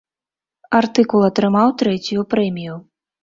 Артыкул 0.77 1.27
атрымаў 1.27 1.75
трэцюю 1.83 2.25
прэмію. 2.35 2.79